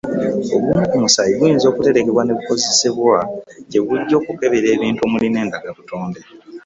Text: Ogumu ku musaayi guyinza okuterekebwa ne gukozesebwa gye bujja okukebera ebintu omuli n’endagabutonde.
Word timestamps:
Ogumu 0.55 0.83
ku 0.91 0.95
musaayi 1.03 1.33
guyinza 1.39 1.65
okuterekebwa 1.69 2.23
ne 2.23 2.33
gukozesebwa 2.37 3.17
gye 3.69 3.79
bujja 3.85 4.15
okukebera 4.17 4.67
ebintu 4.75 4.99
omuli 5.07 5.27
n’endagabutonde. 5.29 6.21